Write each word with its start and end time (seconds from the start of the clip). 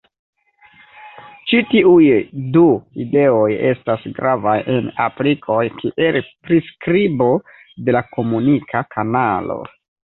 Ĉi 1.51 1.59
tiuj 1.73 2.07
du 2.55 2.63
ideoj 3.05 3.51
estas 3.73 4.09
gravaj 4.17 4.57
en 4.79 4.91
aplikoj 5.09 5.61
kiel 5.79 6.21
priskribo 6.49 7.33
de 7.91 8.07
komunika 8.19 8.87
kanalo. 8.99 9.65